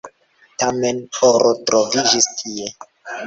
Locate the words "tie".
2.41-2.73